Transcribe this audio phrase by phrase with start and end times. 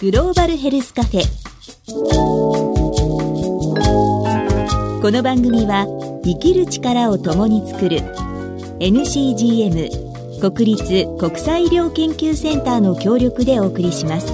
[0.00, 1.22] グローバルヘルスカフェ。
[5.02, 5.88] この番組は
[6.24, 7.98] 生きる力を共に作る
[8.78, 14.28] NCGM 国立国際医療研究センターの協力でお送りします。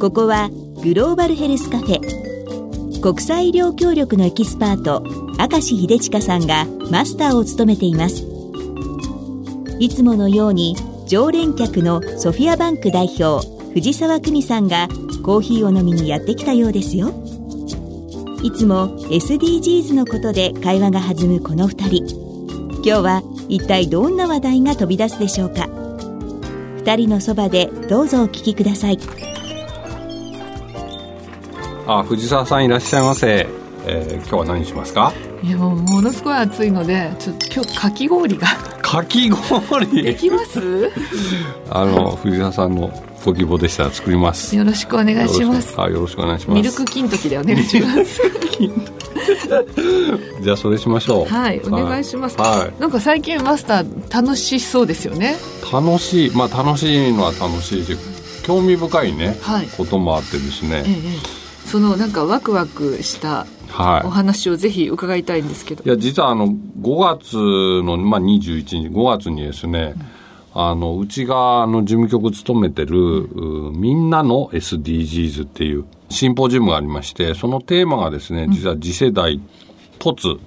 [0.00, 0.48] ここは
[0.82, 3.02] グローバルヘルスカフェ。
[3.02, 5.04] 国際医療協力のエキスパート
[5.38, 8.26] 明石秀親さんがマスターを務めています。
[9.78, 10.74] いつものように
[11.06, 14.88] 常連客のソフィアバンク代表藤沢久美さんが
[15.22, 17.12] コーヒーを飲みにやってきたようですよ。
[18.42, 22.04] いつも SDGs のことで会話が弾むこの2人。
[22.76, 25.68] 今日は一体どんな話題が飛び出すでしょうか。
[26.84, 28.98] 2人のそばでどうぞお聞きください。
[31.86, 33.46] あ藤沢さんいらっしゃいませ、
[33.86, 35.12] えー、今日は何しますか？
[35.42, 38.48] いやもうものすごい暑いのでちょっと今日かき氷が
[38.86, 40.04] かき氷。
[40.04, 40.92] できます？
[41.70, 42.88] あの藤沢さんの
[43.24, 44.54] ご希望でしたら作ります。
[44.54, 45.74] よろしくお願いします。
[45.80, 46.56] あよろしくお願いします。
[46.56, 48.22] ミルク金時でお願いします。
[50.40, 51.26] じゃあそれしましょう。
[51.26, 55.36] はいお願いします、はい、なんか最近マスター楽しそうですよね。
[55.72, 56.30] 楽しい。
[56.30, 57.96] まあ楽しいのは楽しいし
[58.44, 63.46] 興味深いね、はい、こともあってですね、ええ、そのなんかワクワクした
[64.04, 69.94] お話をぜひ伺いたいんですけど、い、や実はあの5月の、まあ、21日5月にですね、
[70.54, 79.40] うん、あのうちがの事務局務めてる、うん、みんなの SDGs っていうシンポジウムがありましてそのテーマがですね実は次世代
[79.98, 80.40] 突、うん、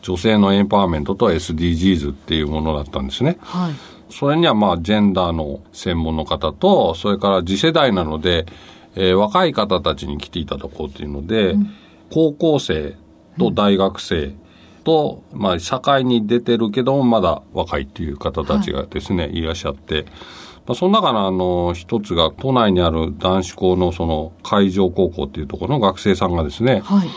[0.00, 3.38] 女性のエンパワーメントと SDGs っていうものだったんですね。
[3.40, 3.72] はい。
[4.10, 8.44] それにはまあジェンダーの専門の方とそれから次世代なので、
[8.94, 11.74] えー、若い方たちに来ていただこうというので、うん
[12.12, 12.96] 高校生
[13.38, 14.34] と大学生
[14.84, 20.04] と、うん、まあ、社会に出てるけどもまだ若いっていう方たちがですね、はい、いらっしゃって、
[20.66, 27.08] まあ、その中のあの一つが都内にある男子校のその海上高校っていうところの学生さんがですね、はい。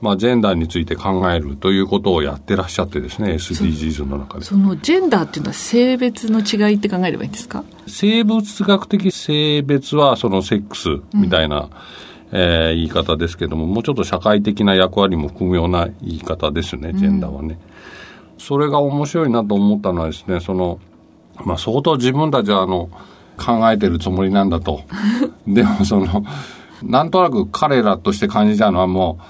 [0.00, 4.44] まあ、ジェンダーについて考えるということをやってらっしゃってですね SDGs の中で。
[4.44, 7.64] そのジェンダーっていうのは性別の違いって考えればいいんですか？
[7.86, 11.70] 生物学的性別はそのセックスみたいな、うん
[12.36, 17.58] えー、言い方ですけどももうちょっと社会的な役割も含むような言い方ですねジェンダーはね、
[18.34, 20.80] うん、それが面白いなと思ったのはですねその、
[21.44, 22.90] まあ、相当自分たちはあの
[23.36, 24.82] 考えてるつもりなんだと。
[25.46, 26.24] でもその
[26.82, 29.24] なんとなく彼らとして感じたのはもう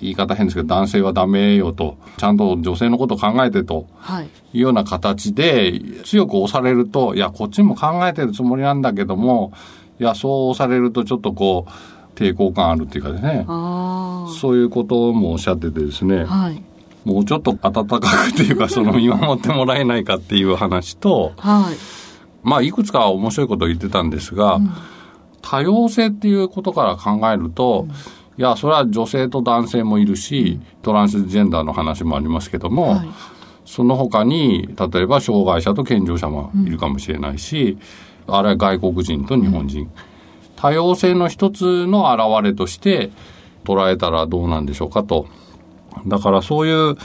[0.00, 1.96] 言い方変ですけど男性はダメよと。
[2.16, 3.86] ちゃんと女性のことを考えてと。
[4.52, 9.52] いうような形で強く押されるといやこっちも考えてるつもりなんだけども
[10.00, 11.70] いやそう押されるとちょっとこう
[12.20, 16.62] 抵抗感あるっていうかですねそういうこともおっしゃっててですね、はい、
[17.04, 21.76] もうちょっと温かくっていうかその 見守ってもらえないかっていう話と、はい、
[22.42, 24.70] まあいくつか面白いことを言ってたんですが、うん、
[25.40, 27.94] 多様性っていうことから考えると、うん、い
[28.36, 33.08] やそれは女性と男性もいるし、うん、トランスジェンダーの話もありますけども、はい、
[33.64, 37.78] その他に例えば障害者と健常者もいるかもしれないし、
[38.26, 39.90] あるいは外国人と日本人。
[40.60, 43.10] 多様性の一つの表れとして
[43.64, 45.26] 捉えたらどうなんでしょうかと。
[46.06, 46.96] だからそういう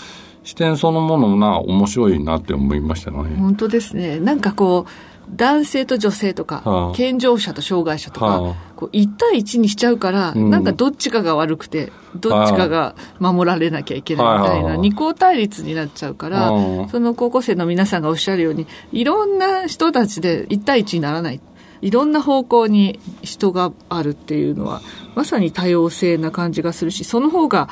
[0.44, 3.18] 視点そのものが面白いなって思いましたね。
[3.38, 4.20] 本当ですね。
[4.20, 4.92] なんかこう、
[5.34, 16.50] 男性と女性とか、はあ、健常者と障害者とか、はあ、こう1対1にしちゃうから、うん、なんかどっちかが悪くて、どっちかが守られなきゃいけないみたいな、二項対立になっちゃうから、
[16.92, 21.40] その高校生の皆さんがおっしゃるように、いろんな人たちで1対1にならない。
[21.82, 24.82] いろんな方向に人があるっていうのは
[25.16, 27.70] まさに多様性な感じがするしその方が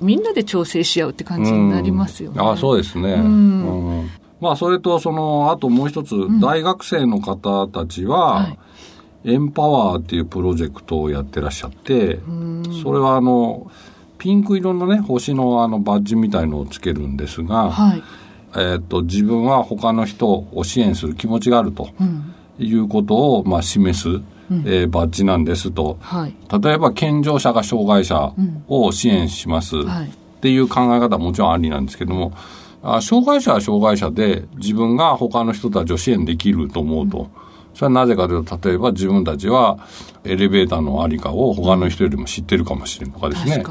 [0.00, 2.40] みんなで調整し合うって感じになりますよね。
[2.40, 4.10] あそうですね、うん。
[4.40, 8.58] まあ、それとそのあともう一つ、大学生の方たちは、はい。
[9.24, 12.18] エンパワーっていうプロジェクトをやってらっしゃって、
[12.82, 13.70] それはあの
[14.18, 18.02] ピンク色のね星のあのバッジみたいのをつけるんですが、はい、
[18.56, 24.22] えーと、自分は他の人を支援する気持ちがあると、うん、いうことを、まあ、示す、うん、
[24.66, 28.32] えー、バッジなんですと、はい、例えば健常者が障害者
[28.68, 29.80] を支援します、っ
[30.40, 32.32] ていう考え方はもちろんありなんですけども、
[32.82, 37.18] あ障害者は障害者で自分が他の人たちを支援できると思うと。
[37.18, 37.26] うん。
[37.74, 39.78] それはなぜかというと、例えば自分たちは
[40.22, 43.64] エレベーターのありかを他の人よりも知ってるかもしれんとかですね。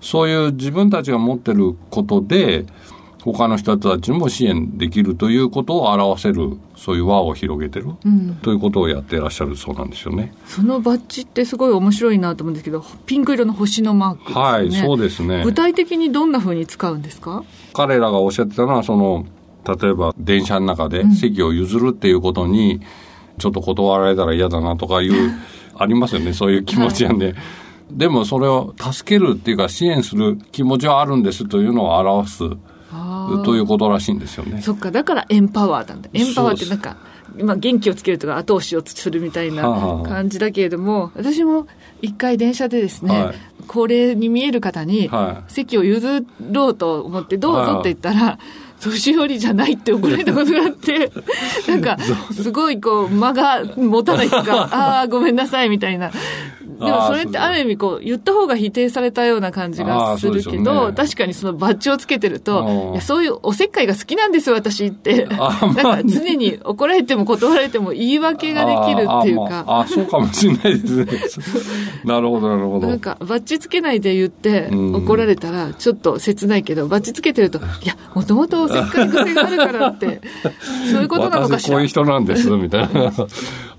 [0.00, 2.66] そういう自分たちが持ってることで、
[3.32, 10.32] 他の人たちも支援できるということを表せるそういう輪を広げてる、うん、ということをやってらっしゃるそうなんですよね。
[10.46, 14.40] そのバッジってすごい面白いなと思うんですけどピンク色の星のマークね。
[14.40, 15.42] はいそうですね。
[15.44, 17.44] 具体的にどんなふうに使うんですか？
[17.72, 19.26] 彼らがおっしゃってたのはその
[19.80, 22.80] 例えば電車の中で席を譲るっていうことに、
[23.38, 25.12] ちょっと断られたら嫌だなとかいう
[25.76, 26.32] ありますよね。
[26.32, 27.34] そういう気持ちなんで、はい、
[27.90, 32.44] でもそれを助けるっていうか支援する気持ちはあるんですというのを表す
[33.44, 34.62] ということらしいんですよね。
[34.62, 36.08] そっかだからエンパワーなんだ。
[36.12, 36.96] エンパワーってなんか
[37.36, 41.66] 今元気をつけるとか後押しをするみたいな感じだけれども、私も
[42.00, 43.36] 一回電車でですね、はい、
[43.66, 45.10] 高齢に見える方に
[45.48, 48.38] 席を譲ろうと思ってどうぞって言ったら、
[48.80, 51.10] 年寄りじゃないって怒られたことがあって、
[51.66, 51.98] なんか、
[52.32, 56.12] すごいこう、間が持たないとか、 ああ、ごめんなさいみたいな
[56.78, 65.26] でもそれってある意味こう、言った方が否定されたような感じがするけど、ね、確かにそのバッジをつけてると、いやそういうおせっかいが好きなんですよ、私って。
[65.26, 69.64] なんか常に怒られても断られても言い訳ができるっていうか。
[69.68, 71.06] あ、そうかもしれないですね。
[72.04, 72.88] なるほど、なるほど。
[72.88, 80.20] なんか、バッジつけないで言って怒られたら、ちょっと切ないけど、バッジつけてると、 いや、もともとおせっかい癖があるからって、
[80.90, 81.74] そういうことなのかしら。
[81.74, 83.12] こういう人なんです、みたいな。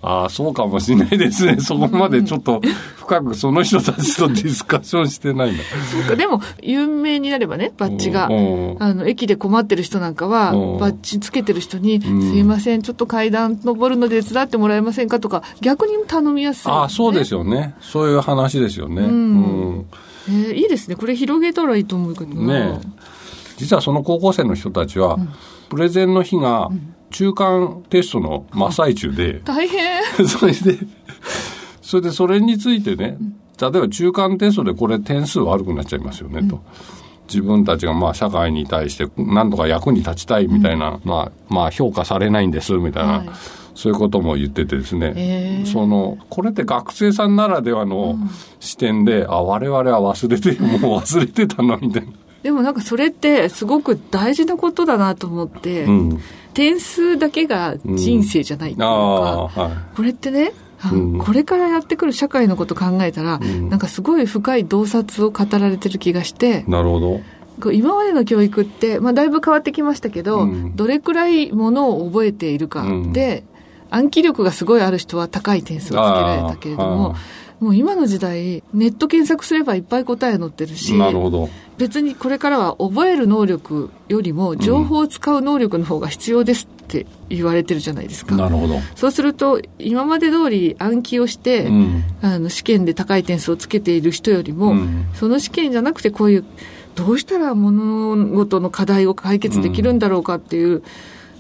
[0.02, 1.60] ああ、そうかもしれないですね。
[1.60, 2.62] そこまでちょっと
[2.96, 5.64] 深くその人たちとディスカッションしてないんだ。
[5.92, 8.26] そうか、でも、有名になればね、バッジが。
[8.26, 17.76] あの、駅で困ってる人なんかは、バッジつけてる人に、すいません、ちょっと階段登るので手伝ってもらえませんかとか、逆に頼みやすい、ね、ああ、そうですよね。
[17.82, 19.02] そういう話ですよね。
[19.02, 19.10] うん。
[19.10, 19.86] うん、
[20.30, 20.96] えー、いいですね。
[20.96, 22.80] これ広げたらいいと思うけどね。
[23.58, 25.30] 実はその高校生の人たちは、うん、
[25.70, 26.70] プレゼンの日が、
[27.12, 29.42] 中間テストの真っ最中で。
[29.44, 30.04] 大変。
[30.28, 30.78] それで、
[31.82, 33.18] それでそれについてね、
[33.60, 36.62] 例えば中間テストでこれ点数悪くなっちゃいますよね、と。
[37.28, 43.30] 自分たちがまあ社会に対して何とか役に立ちたいみたいな、まあ、まあ評価されないんですみたいな、はい、
[43.76, 45.64] そういうことも言っててですね、え。
[45.64, 48.18] ー、そのこれって学生さんならではの
[48.60, 52.12] 視点で、うん、あ我々は忘れてもう忘れてたのみたいな。
[52.42, 56.22] でもなんかそれってすごく大事なことだなと思って、うん、
[56.54, 59.70] 点数だけが人生じゃないっていうか、うん。
[59.70, 60.54] はい、これってね、
[60.92, 67.22] うん、これからやってくる社会のこと考えたら、うん、なんかすごい深い洞察を語られてる気がしてなるほど。
[67.74, 73.44] 今までの教育って、まあ、だいぶ変わってきましたけど、どれくらいものを覚えているかで、
[73.90, 77.16] 暗記力がすごいある人は高い点数をつけられたけれども、
[77.60, 81.50] もう今の時代、ネット検索すればいっぱい答え載ってるし、なるほど
[81.80, 88.36] 別にこれからは覚える能力よりも情報を使う能力の方が必要ですって言われてるじゃないですか。
[88.36, 88.80] なるほど。
[88.96, 96.44] そうすると、今まで通り暗記をして、うん、あの試験で高い点数をつけている人よりも、うん、その試験じゃなくてこういう、
[96.96, 100.84] どうしたら物事の課題を解決できるんだろうかっていう、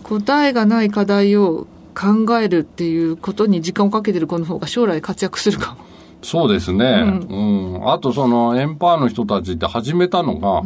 [0.03, 5.89] 答えがない課題を考えるっていうことに時間をかけてる子の方が将来活躍するかも。
[6.21, 7.03] そうですね。
[7.29, 7.75] うん。
[7.75, 10.63] うん、あとそのエンパーの人たちって始めたのが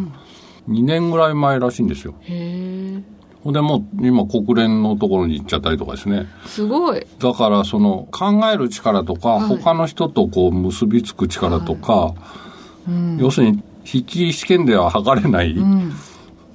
[0.69, 2.15] 2年ぐらい前らしいんですよ。
[2.21, 3.01] へえ。
[3.43, 6.27] ほんでもう今国連のところに行っちゃったりとかですね。
[6.45, 7.05] すごい。
[7.19, 12.15] だからその考える力とか、はい、他の人とこう結びつく力とか、は
[12.87, 15.93] いうん、要するに筆記試験では測れない、うん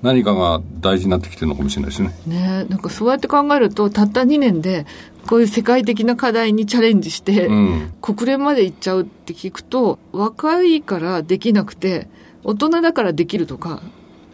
[0.03, 2.15] 何かが大事になってきてるのかもしれないですね。
[2.27, 4.87] ねなんかそうやって考えると、たった2年で、
[5.29, 12.09] こういう世界的な課題にチャレンジして、うん、国連まで行っちゃうって聞くと、若いからできなくて、
[12.45, 13.83] 大人だからできるとか、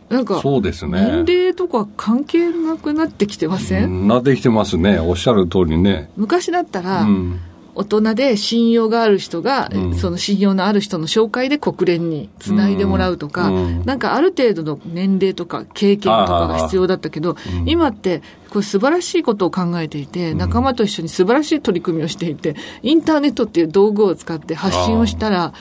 [0.09, 1.25] なんか、そうですね。
[1.25, 5.01] 年齢とか関係なくなってきてません、なってきてますね。
[5.01, 6.11] おっしゃる通りね。
[6.17, 7.41] 昔だったら、うん
[7.75, 25.53] 大人で信用がある人が、うん、その信用のある人の紹介で国連につないでもらうとか、うん、なんかある程度の年齢とか経験とかが必要だったけど、今ってこれ素晴らしいことを考えていて、仲間と一緒に素晴らしい取り組みをしていて、インターネットっていう道具を使って発信をしたら、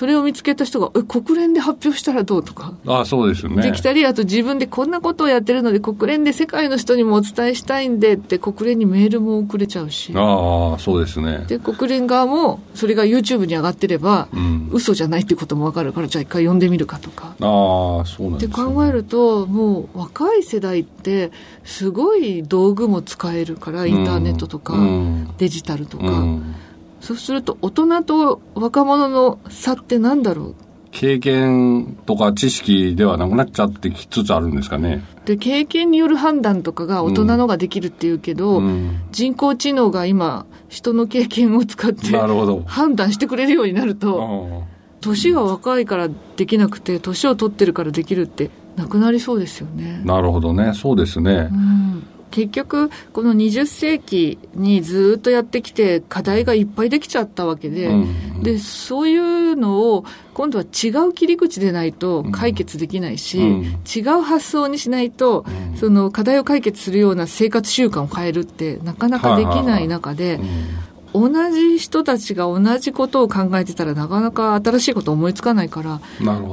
[0.00, 2.72] それを見つけた人が、え、国連で発表したらどうとか。
[2.86, 3.60] あそうですね。
[3.62, 10.14] できたり、あと自分でこんなことをやってるので、国連で世界の人にもお伝えしたいんでって、国連にメールも送れちゃうし。
[10.16, 11.44] ああ、そうですね。
[11.48, 17.34] で、国連側も、それが YouTube に上がってれば、うん、嘘じゃないってこともわかるから、じゃあ一回読んでみるかとか。
[17.38, 21.30] ああ、そうなんです、ね、って考えると、もう若い世代って、
[21.62, 26.06] すごい道具も使えるから、インターネットとか、うん、デジタルとか。
[26.06, 26.54] うん
[27.00, 30.54] そうすると大人と若者の差って何だろう？
[30.92, 35.04] 経験とか知識ではなくなっちゃってきつつあるんですかね。
[35.24, 42.08] で、経験による判断とかが大人のができるっていうけど、うん、人工知能が今、人の経験を使って
[42.66, 44.64] 判断してくれるようになると、
[45.00, 50.02] 年が若いからできなくて、年を取ってるからできるってなくなりそうですよね。
[50.04, 50.72] なるほどね。
[50.74, 51.48] そうですね。
[51.52, 57.92] うん結局、この20世紀にずっとやってきて、課題がいっぱいできちゃったわけで、う
[58.38, 70.40] ん、で、そういうのを、今度は違う切り口でないと解決できないし、うん、違う発想にしないと、うん、その課題を解決するような生活習慣を変えるって、なかなかできない中で、
[71.12, 76.00] 同じ人たちが同じことを考えてたらなかなか新しいこと思いつかないから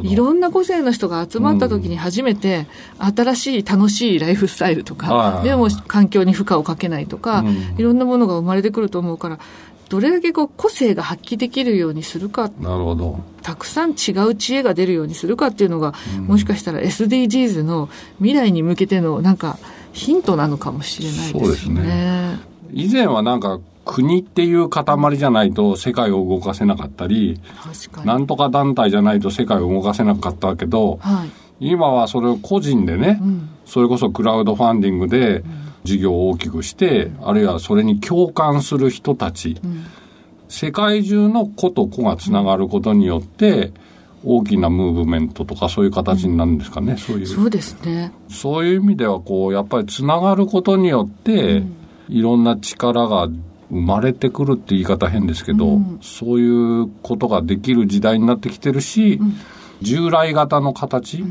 [0.04, 2.68] いろんな個性の人が集まった時に初めて
[3.00, 9.40] 新しい楽しいライフスタイルとか、うん、でも環境に負荷をかけないとか、うん、いろんなものが生まれてくると思うから
[9.90, 13.24] どれだけこう個性が発揮できるようにするかなるほど。
[13.42, 17.88] たくさん違う知恵が出るようにするかっていうのが、うん、もしかしたら SDGs の
[18.18, 19.58] 未来に向けてのなんか
[19.94, 21.40] ヒントなのかもしれないですね。
[21.40, 22.40] そうですね。
[22.74, 27.40] 以前はなんか国っていう塊じゃないと世界を動かせなかったり、
[28.04, 31.26] なんとか団体じゃないと世界を動かせなかったけど、は
[31.60, 35.44] い、今はそれを個人でね、うん、それこそクラウドファンディングで
[35.86, 39.86] 事業を大きくして、うん、あるいはそれに共感する人たち、うん、
[40.50, 43.72] 世界中の子と子がつながることによって、
[44.26, 47.28] 大きなムーブメントとかそういう形になるんですかね、そういう。
[47.28, 48.12] そうですね。
[48.30, 51.64] そういう意味では、こう、やっぱりつながることによって、
[52.10, 53.30] いろんな力が
[53.70, 59.34] 生まれてくるって言い方変ですけど、うん、そういうことができる時代になってきてるし、うん、
[59.82, 61.24] 従来型の形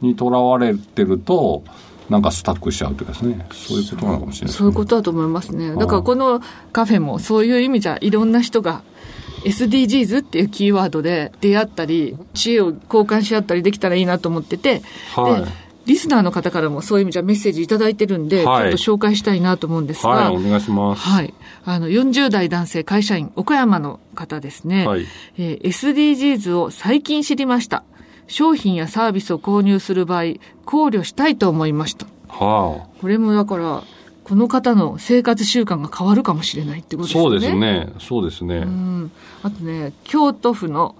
[0.00, 1.62] にとらわれてると、
[2.08, 5.74] なんかスタックしちゃうというかですね、そういうことなのかもしれない、ね、そういうことだと思いますね。
[5.74, 6.40] だからこの
[6.72, 8.82] カフェもそういう意味じゃいろんな人が
[9.44, 14.82] SDGs っていうキーワードで出会ったり、知恵を交換し合ったりできたらいいなと思ってて、
[15.14, 15.50] はい、で
[15.86, 20.10] リスナーの方からもそういう意味じゃメッセージいただいてるんで、はい、ちょっと紹介したいなと思うんですが。
[20.10, 21.02] はい、お願いします。
[21.02, 21.32] はい。
[21.64, 24.86] あの、40代男性会社員、岡山の方ですね。
[24.86, 25.06] はい。
[25.38, 27.84] えー、SDGs を最近知りました。
[28.26, 32.06] 商品やサービスを購入する場合、考慮したいと思いました。
[32.28, 33.00] はあ。
[33.00, 33.84] これもだから、
[34.24, 37.22] この方の生活習慣が変わるかもしれないってことですね。
[37.22, 37.92] そうですね。
[38.00, 38.56] そうですね。
[38.56, 39.12] うん。
[39.44, 40.96] あとね、京都府の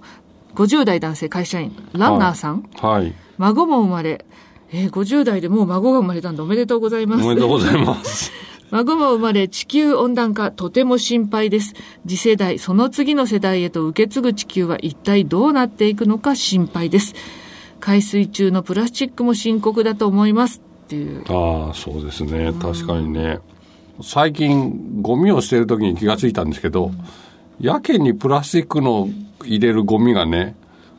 [0.55, 2.63] 50代男性会社員、ランナーさん。
[2.79, 3.01] はい。
[3.01, 4.25] はい、孫も生まれ、
[4.71, 7.23] えー、50代でもう孫が生まれたんでおめでとうございます。
[7.23, 8.31] おめでとうございます。
[8.69, 11.73] 孫も生まれ地球温暖化とても心配です。
[12.05, 17.15] 次世代、その次の世代へと受け継ぐ地球は一体どうなっていくのか心配です。
[17.79, 20.61] 海水中のプラスチックも深刻だと思います。
[20.85, 21.23] っていう。
[21.29, 22.51] ああ、そうですね。
[22.59, 23.39] 確かにね。
[24.01, 26.97] 最近、ゴミを捨てるときに気がついたんですけど、うん、
[27.65, 29.07] やけにプラスチックの
[29.45, 30.55] 入れるゴミがね、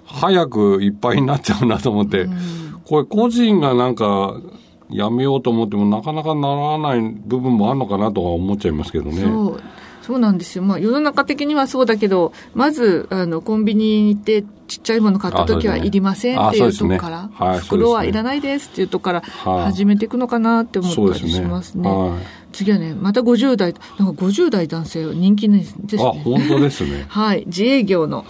[0.06, 4.40] 早くいっぱいになっちゃうなと思って、うんこれ個人がなんか
[4.88, 9.22] やめようと思ってもなかなかならない部分もあるのかなとは思っちゃいますけどね。
[9.22, 9.62] そう
[10.08, 10.64] そうなんですよ。
[10.64, 21.86] まあ世の中的にはそうだけど、まず、あの、コンビニに行ってちっちゃいもの買った時はいりませんっていうとこから、ねはい、袋はいらないですっていうとこから始めていくのかなって思ったりしますね。
[21.86, 25.84] はい、次はね、また50代、なんか50代男性人気ですね。
[25.98, 27.04] あ、本当ですね。
[27.10, 27.44] はい。
[27.44, 28.24] 自営業の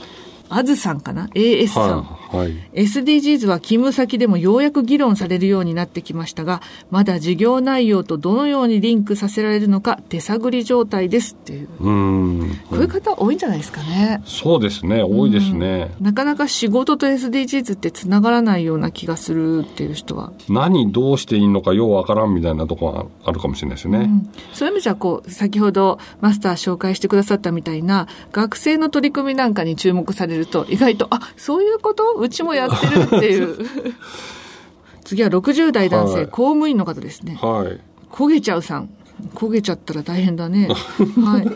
[0.49, 2.53] あずさんかな ?AS さん、はいはい。
[2.75, 11.69] SDGs は勤務先でもようやく議論されるようになってきましたが、まだ事業内容とどのようにリンクさせられるのか手探り状態ですっていう。
[11.81, 12.51] うん。
[12.71, 14.23] こういう方多いんじゃないですかね。
[14.25, 15.03] そうですね。
[15.03, 15.91] 多いですね。
[16.01, 20.33] なかなか仕事と SDGs ってつながらないような気がするっていう人は。
[20.49, 23.99] 何どうしていいのかようわからんみたいなところがあるかもしれないですね。
[23.99, 32.18] うん、そういう意味じゃ、こう、先ほどマスター紹介してくださったみたいな、学生の取り組みなんかに注目されると、意外と、あ、そういうこと？
[32.19, 33.57] うちもやってるっていう。
[35.05, 37.39] 次は60代男性、はい、公務員の方ですね。
[37.41, 37.81] はい。
[38.11, 38.91] 焦げちゃうさん。
[39.35, 40.69] 焦げちゃったら大変だね。
[41.25, 41.49] はい。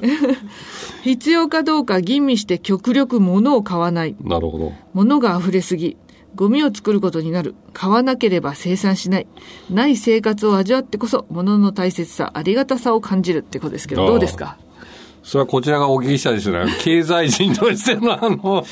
[1.05, 4.17] 必要かどうか吟味して極力物を買わない。
[4.23, 4.73] なるほど。
[4.95, 5.97] 物が溢れすぎ。
[6.35, 7.55] ゴミを作ることになる。
[7.75, 9.27] 買わなければ生産しない。
[9.71, 14.57] ない生活を味わってこそ、物の大切さ、ありがたさを感じるってことですけど、どうですか？
[15.23, 16.65] それはこちらがお聞きしたいですね。
[16.81, 18.65] 経済人としてのあの、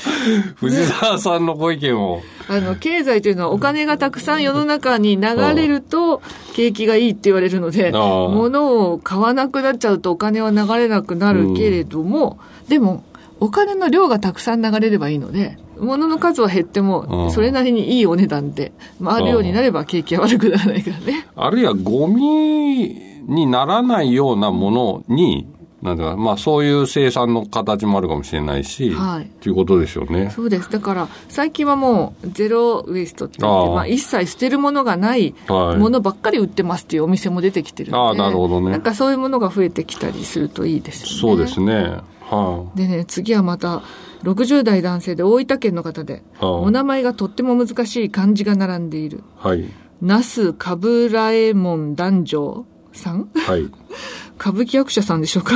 [0.55, 2.21] 藤沢さんのご意見を。
[2.49, 6.21] あの、経済というのはお金がたくさん世の中に流れると、
[6.53, 13.03] 景気がいいって言われるので、物を買わなくなっちゃうとお金は流れなくなるけれども、うん、でも、
[13.39, 18.71] お金の量がたくさん流れればいいので、物の数は減っても、それなりにいいお値段で
[19.03, 21.27] 回るようになれば景気は悪くならないからね。
[21.35, 25.47] あるいはゴミにならないようなものに、
[25.81, 29.29] なんだまあそういう生産の形もあるかもしれないし、はい。
[29.41, 30.29] ということでしょうね。
[30.29, 30.71] そうです。
[30.71, 38.71] だから、最近はもう、ゼロウエストって言って、あまあ一切捨てるものがないものばっかり売ってますっていうお店も出てきてるので、ああ、なるほどね。
[38.71, 41.15] なんかそういうものが増えてきたりするといいですよね。
[41.19, 41.97] そうですね。
[42.29, 43.81] はあ、でね、次はまた、
[44.23, 49.23] 60代男性で大分県の方で、はあ、お名前がとっても難しい漢字が並んでいる。
[49.35, 49.65] はい。
[49.99, 53.29] 那須かぶらえもん男女さん？
[53.35, 53.69] はい。
[54.41, 55.53] 歌舞伎役者さんでしょうか？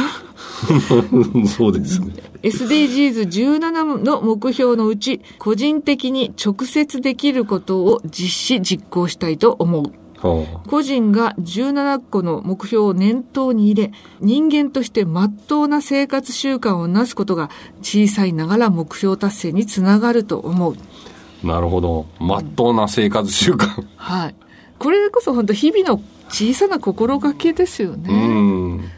[1.49, 2.13] そうですね。
[2.43, 9.91] SDGs17 の目標のうち、個人的に直接できることを実施実行したいと思う。
[10.17, 17.49] は個人が17個の目標を念頭に入れ、人間として真っ当な生活習慣をなすことが
[17.81, 20.75] 小さいながら目標達成につながると思う。
[21.43, 22.05] あ、なるほど。
[22.19, 23.83] まっとうな生活習慣。
[23.97, 24.35] はい。
[24.77, 28.13] これこそ本当日々の小さな心がけですよね。
[28.13, 28.91] うん。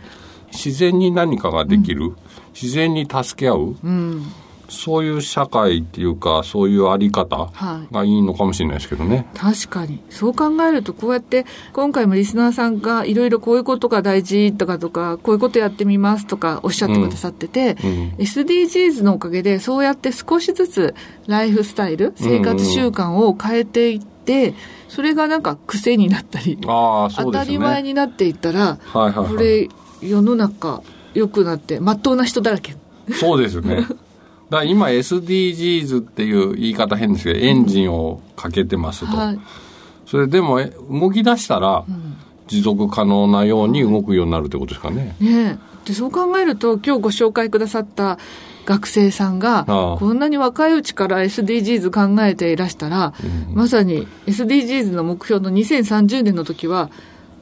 [0.51, 2.15] 自然に何かができる。
[2.59, 3.75] 自然に助け合う。
[3.83, 4.23] うん。
[4.69, 9.25] そういう社会っていうか、そういうあり方はいがいいのかもしれないですけどね。
[9.33, 10.01] 確かに。
[10.09, 20.95] そう考えると、こうやって、今回もリスナーさんがいろいろこういうことが大事とかとか、こういうことやってみますとかおっしゃってくださってて、うん SDGs のおかげで、そうやって少しずつ
[21.27, 24.16] ライフスタイル、生活習慣を変えていって、
[24.87, 27.43] それがなんか癖になったり、ああ、そ当た。
[27.43, 29.69] り前になっていったら、はいはいはいこれ、
[30.01, 30.81] 世の中
[31.13, 32.75] 良くなって、まっとうな人だらけ。
[33.13, 33.75] そうですね。
[34.49, 39.17] だから今 SDGs っていう言い方変ですけど、エンジンをかけてますと。
[39.17, 39.39] はい。
[40.05, 41.83] それでもえ動き出したら、
[42.47, 45.15] 持続可能なように動くようになるってことですかね。
[45.19, 48.19] ねえでそう考えると今日ご紹介くださった
[48.67, 49.63] 学生さんが
[49.97, 53.13] こんなに若いうちから SDGs 考えていらしたら、
[53.53, 56.91] まさに SDGs の目標の2030年の時は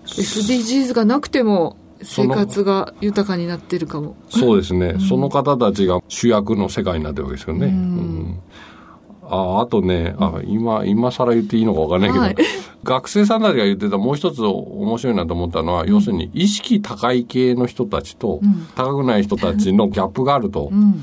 [0.06, 4.16] SDGs がなくても生活が豊かになってるかも。
[4.30, 7.66] そうですね、その方たちが主役の世界になってるわけですよね。
[7.66, 8.40] うん
[9.30, 12.36] ああとね、あ今、今更言っていいのかわかんないけど、はい。
[12.84, 18.42] 学生さんたちが言ってたもう一つ面白いなと思ったのは、要するに意識高い系の人たちと、
[18.76, 20.70] 高くない人たちのギャップがあると。
[20.72, 21.02] うん。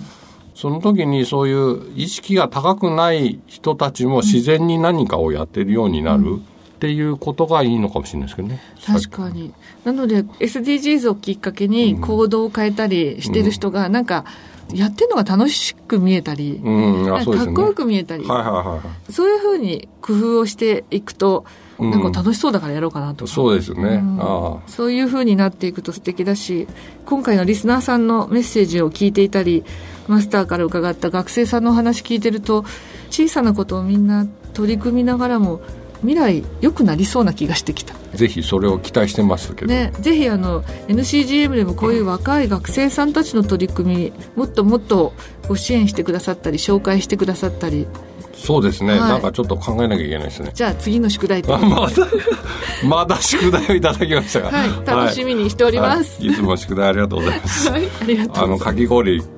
[0.55, 6.41] その時にそういう意識が高くない人たちも自然に何かをやってるようになる
[6.76, 8.61] っていうことがいいのかもしれないですけどね。
[8.85, 9.52] 確かに。
[9.85, 14.25] なので SDGs をきっかけに行動を変えたりしてる人がなんか
[14.73, 17.09] やってるのが楽しく見えたり、うん、ね。
[17.11, 19.12] かっこよく見えたり、はいはいはいはい。
[19.12, 23.31] そういうふうに工夫をしていくと、うんなんか楽しそうだからやろうかなとか。
[23.31, 23.83] そうですね。
[23.83, 26.69] うんあそういうふうになっていくと素敵だし、
[27.07, 29.64] 今回のリスナーさんのメッセージを聞いていたり、
[30.07, 32.65] マスターから伺った学生さんのお話聞いてると、
[33.10, 35.60] 小さなことをみんな取り組みながらも、
[36.02, 37.95] 未来良くなりそうな気がしてきた。
[37.95, 39.73] あぜひそれを期待してますけど。
[39.73, 45.15] ね、ぜひあの NCGM でもこういう若い学生さんたちの取り組みもっともっと
[45.49, 47.86] ご支援してくださったり紹介してくださったり
[48.34, 50.50] そうですね、はいなんかちょっと考えなきゃいけないですね。
[50.54, 52.06] じゃあ次の宿題まだ、
[52.86, 54.50] まだ宿題をいただきましたが。
[54.50, 57.71] はい楽しみにしておりますはいいつも宿題ありがとうございます。
[57.71, 59.28] はい、ありがとあの、うございかき氷もう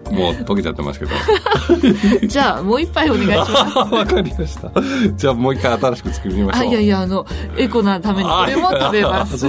[0.44, 1.12] 溶けちゃってますけど。
[2.26, 4.70] じゃあもう一杯お願いします わかりました。
[5.16, 6.62] じゃあもう一回新しく作りましょう。
[6.62, 7.26] あいやいやあの
[7.56, 9.46] エコなためにこれも食べます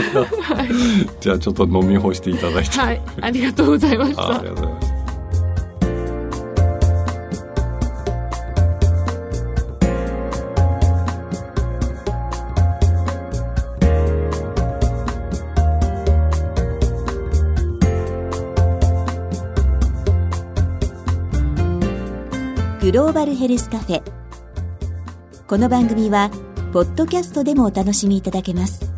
[1.22, 2.80] じゃあちょっと飲み干していただいて。
[2.80, 4.88] はいありがとうございましああたりがとうございます。
[4.90, 4.95] グ
[22.96, 24.02] ローバルヘルスカフェ。
[25.48, 26.32] この番組は
[26.72, 28.90] ポッドキャストでもお楽しみいただけます。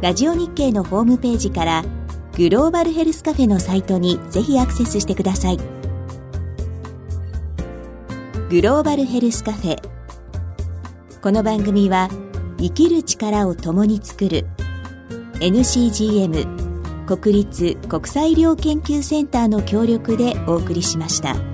[0.00, 1.84] ラジオ日経のホームページから
[2.34, 5.58] グローバルヘルスカフェのサイトにぜひアクセスしてください。
[8.48, 9.76] グローバルヘルスカフェ。
[11.20, 12.08] この番組は
[12.56, 14.46] 生きる力を共に作る
[15.40, 21.51] NCGM 国立国際医療研究センターの協力でお送りしました。